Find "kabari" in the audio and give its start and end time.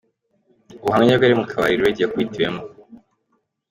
1.51-1.81